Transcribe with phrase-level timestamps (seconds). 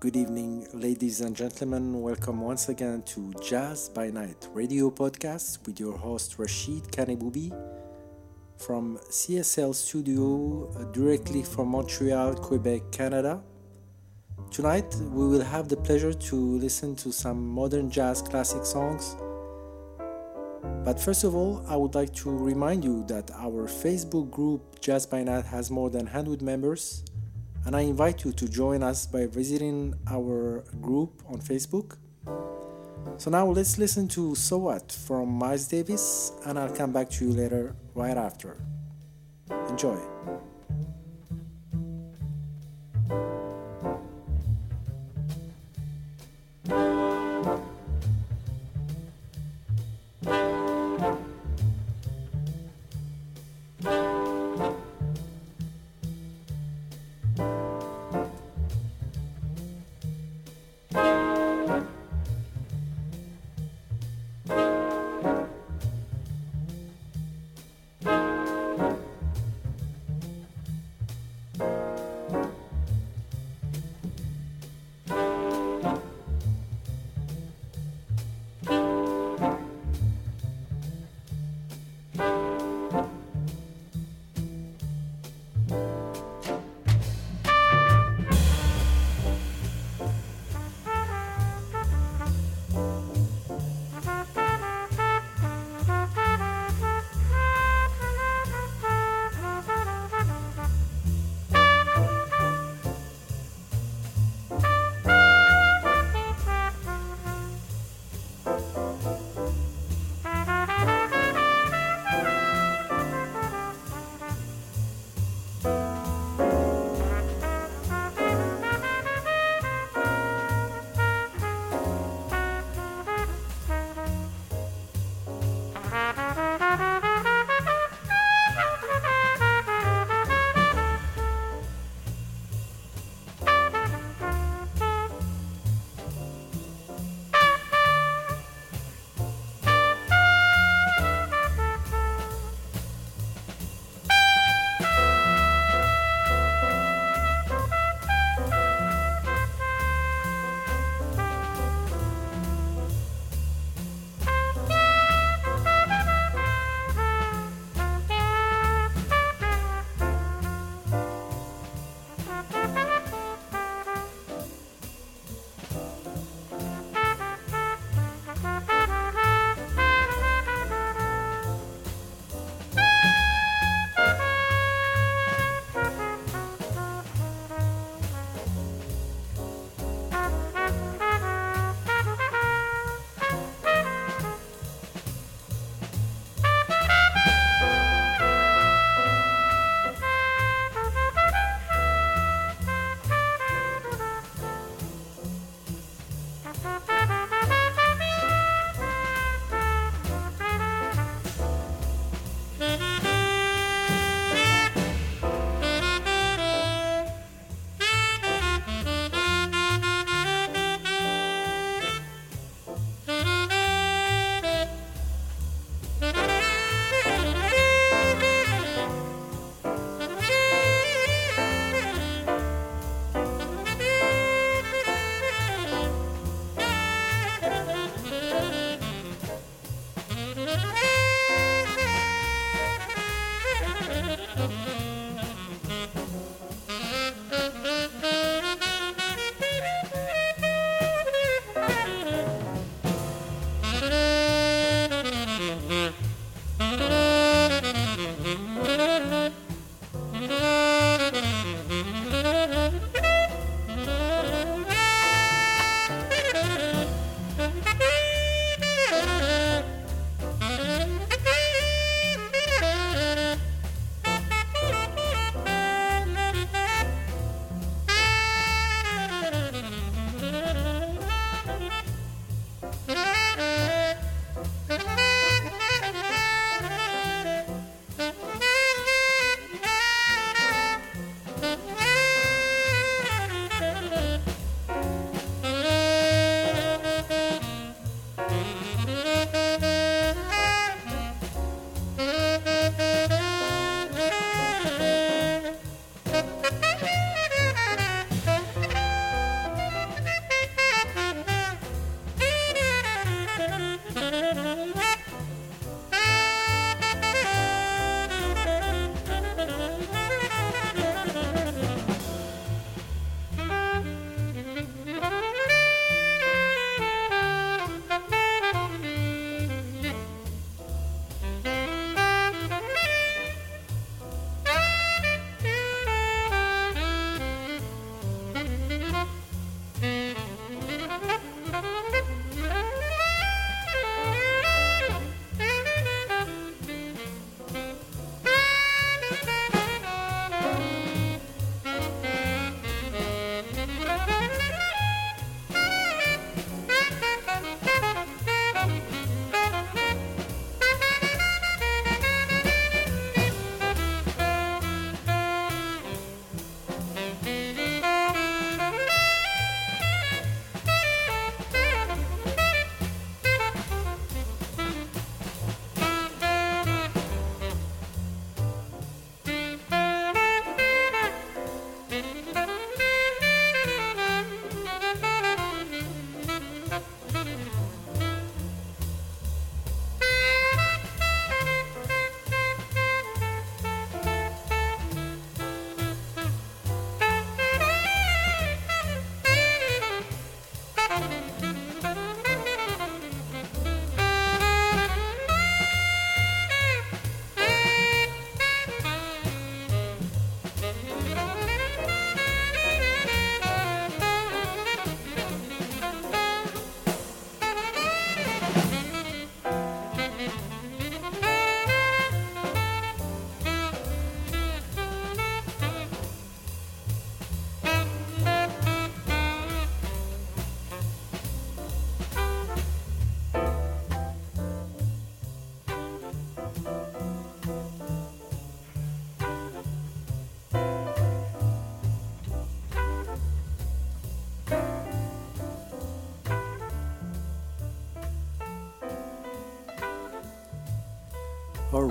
[0.00, 2.00] Good evening, ladies and gentlemen.
[2.00, 7.50] Welcome once again to Jazz by Night radio podcast with your host Rashid Kaneboubi
[8.56, 13.42] from CSL Studio, uh, directly from Montreal, Quebec, Canada.
[14.52, 19.16] Tonight, we will have the pleasure to listen to some modern jazz classic songs.
[20.84, 25.06] But first of all, I would like to remind you that our Facebook group Jazz
[25.06, 27.02] by Night has more than 100 members
[27.68, 31.98] and I invite you to join us by visiting our group on Facebook.
[33.18, 37.26] So now let's listen to So What from Miles Davis, and I'll come back to
[37.26, 38.56] you later right after.
[39.68, 40.17] Enjoy.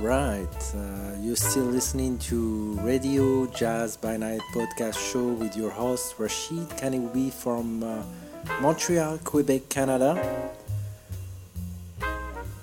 [0.07, 6.15] Right, uh, you're still listening to Radio Jazz by Night podcast show with your host
[6.17, 8.03] Rashid Kaniboubi from uh,
[8.61, 10.15] Montreal, Quebec, Canada.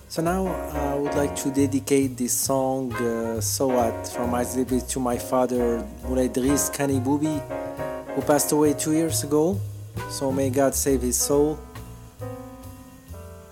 [0.08, 4.98] So now I would like to dedicate this song uh, So What from Izlibit to
[4.98, 7.44] my father Moulay Driss Kaniboubi
[8.14, 9.60] who passed away two years ago.
[10.08, 11.58] So may God save his soul.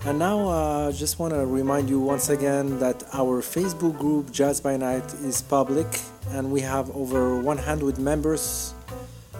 [0.04, 4.32] And now I uh, just want to remind you once again that our Facebook group
[4.32, 5.86] Jazz by Night is public
[6.30, 8.74] and we have over 100 members.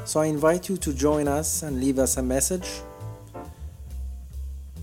[0.04, 2.80] So I invite you to join us and leave us a message.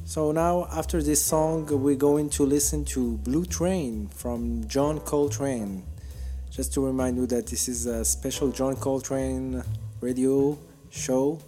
[0.04, 5.84] So now after this song we're going to listen to Blue Train from John Coltrane.
[6.52, 9.64] Just to remind you that this is a special John Coltrane
[10.02, 10.58] radio
[10.90, 11.40] show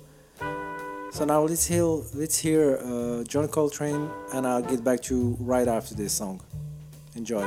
[1.12, 5.38] so now let's hear let's hear uh, John Coltrane, and I'll get back to you
[5.40, 6.42] right after this song.
[7.16, 7.46] Enjoy.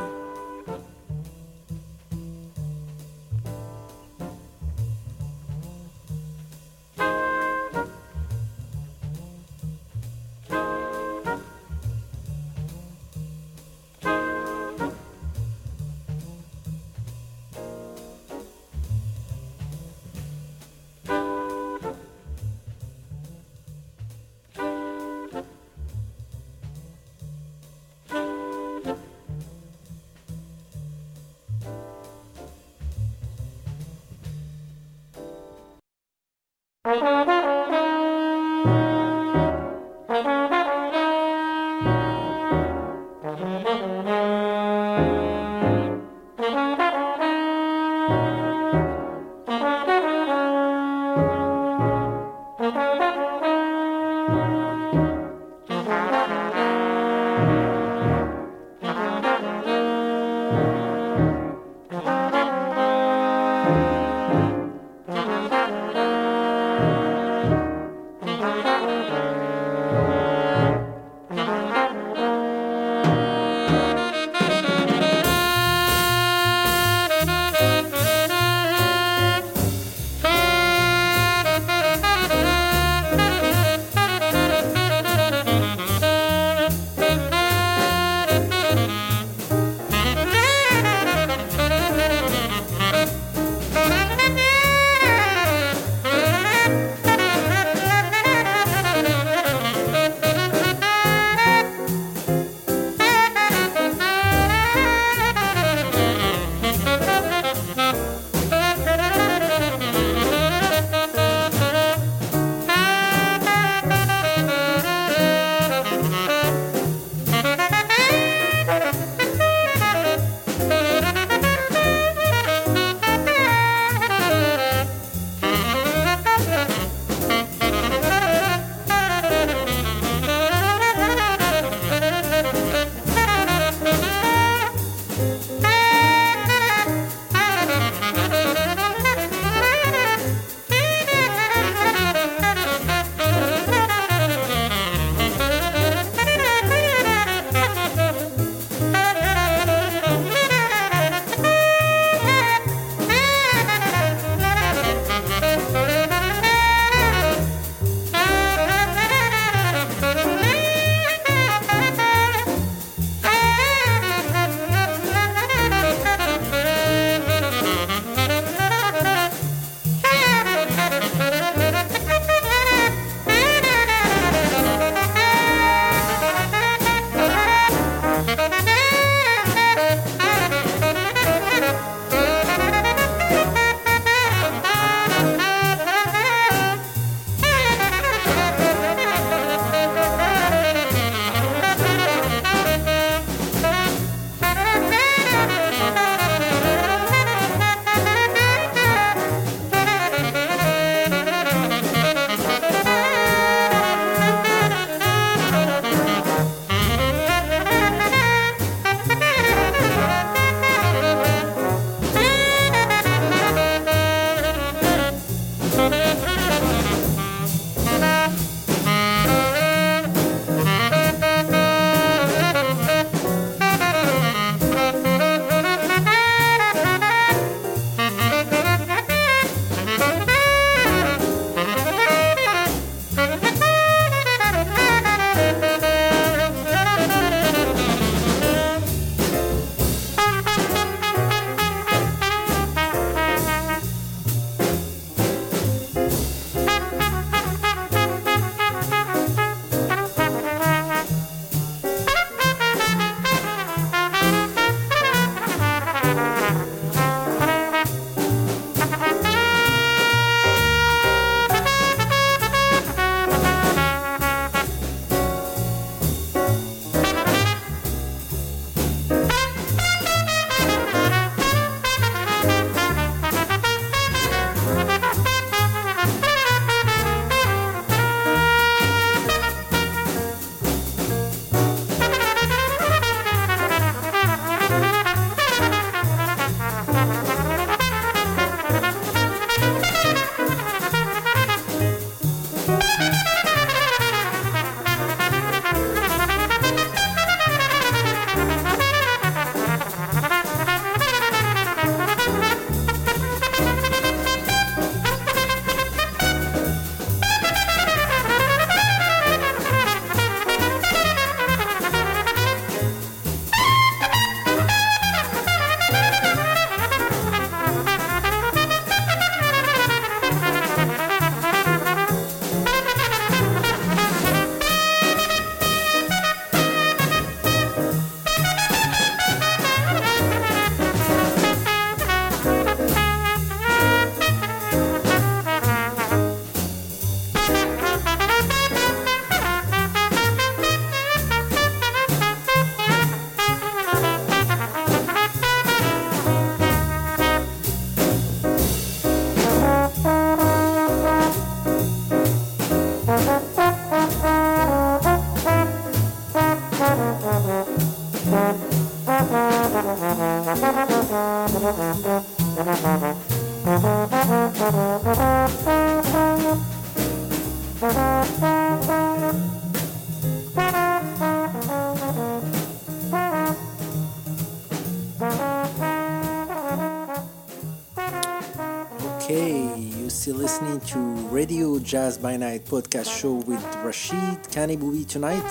[380.45, 385.51] Listening to Radio Jazz by Night podcast show with Rashid Kanibubi tonight.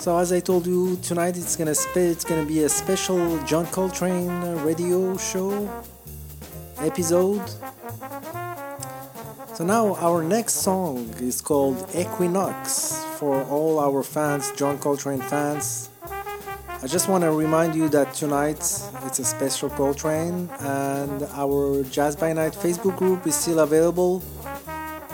[0.00, 3.66] So as I told you tonight, it's gonna spe- it's gonna be a special John
[3.66, 4.30] Coltrane
[4.64, 5.68] radio show
[6.78, 7.42] episode.
[9.60, 15.90] So now our next song is called Equinox for all our fans, John Coltrane fans.
[16.82, 18.56] I just want to remind you that tonight
[19.04, 24.22] it's a special Coltrane and our Jazz by Night Facebook group is still available.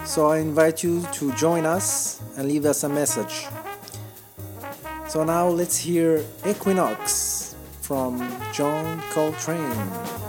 [0.05, 3.49] So I invite you to join us and leave us a message.
[5.09, 8.23] So now let's hear Equinox from
[8.53, 10.26] John Coltrane.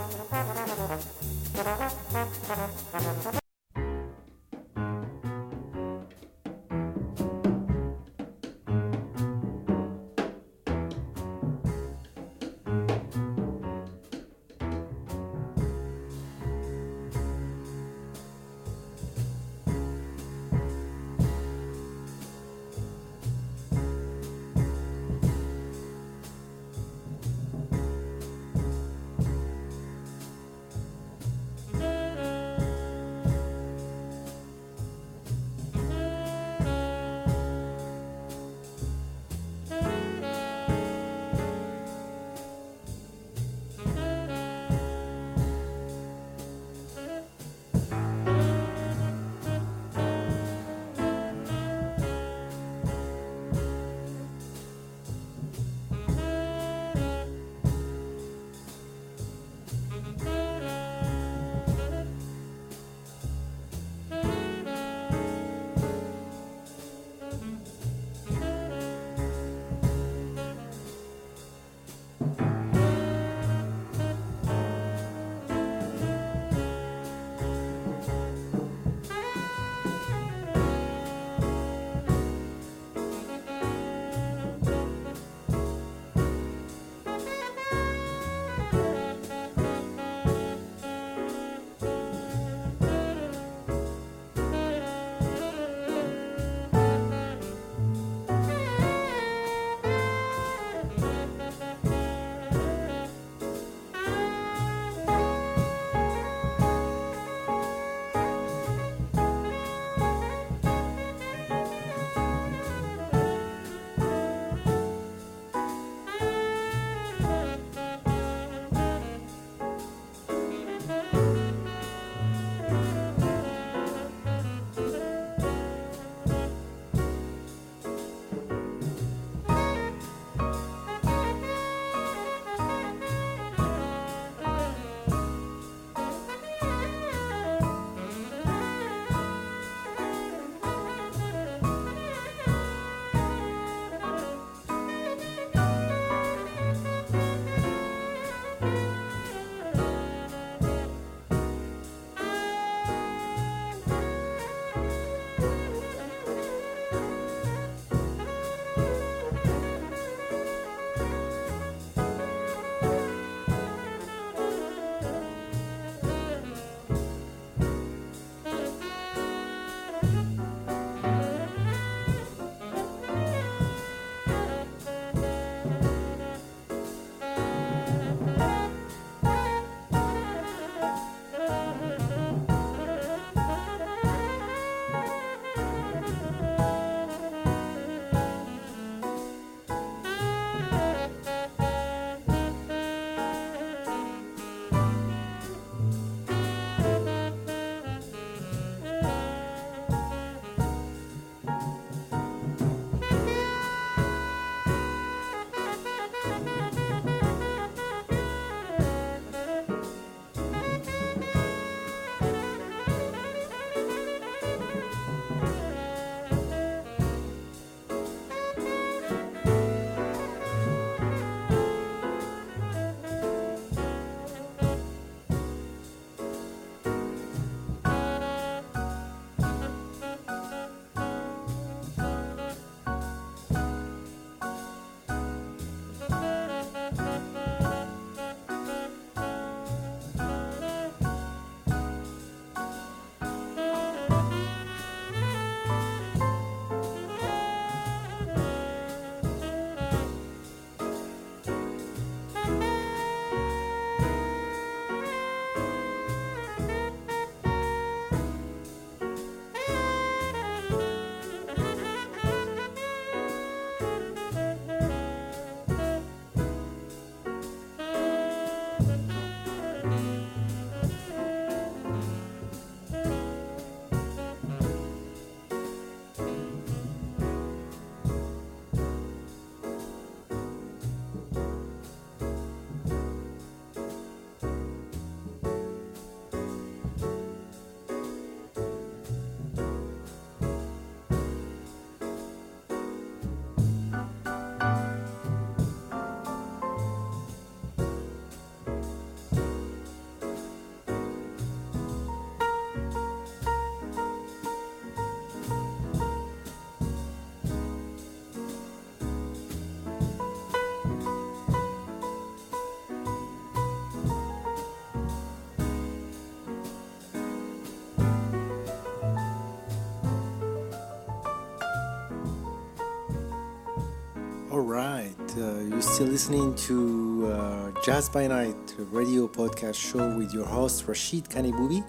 [325.30, 328.56] Still listening to uh, Jazz by Night
[328.90, 331.84] radio podcast show with your host Rashid Kaniboubi.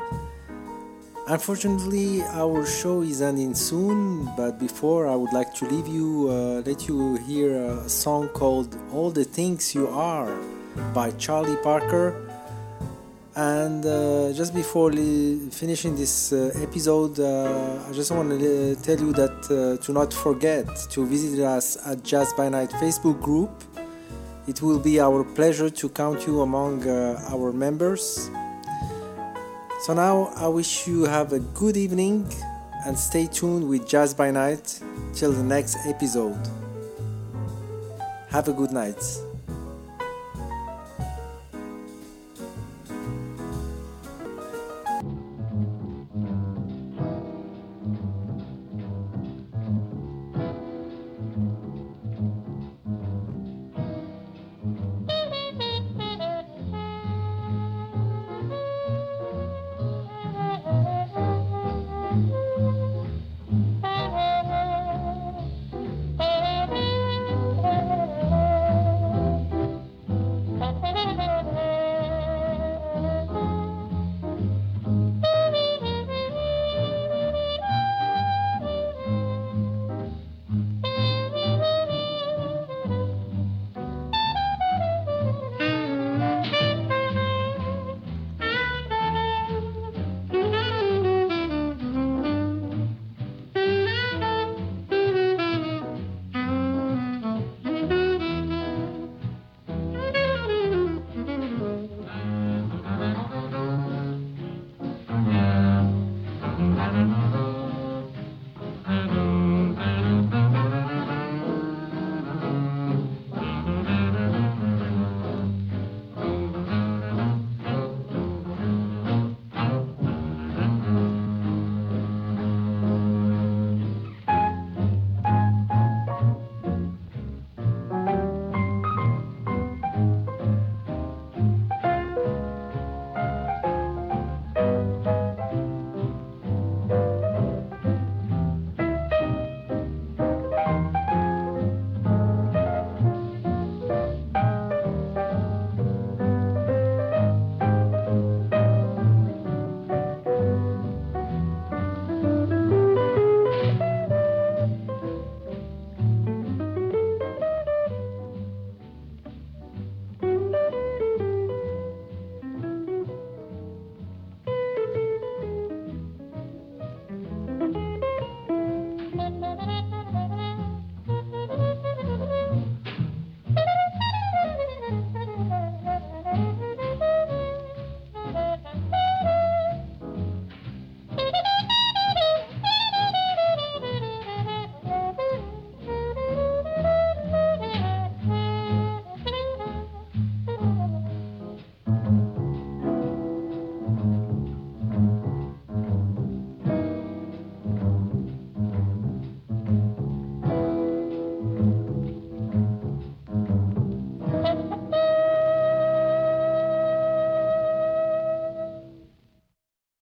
[1.27, 6.61] Unfortunately, our show is ending soon, but before I would like to leave you, uh,
[6.65, 10.35] let you hear a song called All the Things You Are
[10.93, 12.28] by Charlie Parker.
[13.35, 19.13] And uh, just before finishing this uh, episode, uh, I just want to tell you
[19.13, 23.51] that uh, to not forget to visit us at Jazz by Night Facebook group.
[24.47, 28.31] It will be our pleasure to count you among uh, our members.
[29.81, 32.27] So now I wish you have a good evening
[32.85, 34.79] and stay tuned with Jazz by Night
[35.13, 36.39] till the next episode.
[38.29, 39.01] Have a good night.